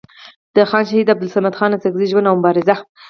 د 0.55 0.57
خان 0.69 0.83
شهید 0.89 1.11
عبدالصمد 1.13 1.55
خان 1.59 1.71
اڅکزي 1.75 2.05
ژوند 2.11 2.29
او 2.29 2.35
مبارزه 2.39 2.75